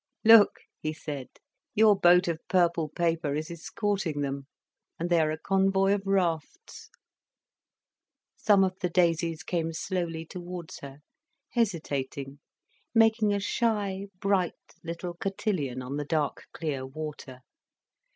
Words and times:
"Look," 0.23 0.61
he 0.79 0.93
said, 0.93 1.27
"your 1.75 1.95
boat 1.95 2.27
of 2.27 2.39
purple 2.47 2.89
paper 2.89 3.35
is 3.35 3.51
escorting 3.51 4.21
them, 4.21 4.47
and 4.97 5.11
they 5.11 5.19
are 5.19 5.29
a 5.29 5.37
convoy 5.37 5.93
of 5.93 6.07
rafts." 6.07 6.89
Some 8.35 8.63
of 8.63 8.73
the 8.79 8.89
daisies 8.89 9.43
came 9.43 9.73
slowly 9.73 10.25
towards 10.25 10.79
her, 10.79 11.01
hesitating, 11.51 12.39
making 12.95 13.31
a 13.31 13.39
shy 13.39 14.07
bright 14.19 14.55
little 14.83 15.13
cotillion 15.13 15.83
on 15.83 15.97
the 15.97 16.05
dark 16.05 16.47
clear 16.51 16.83
water. 16.83 17.41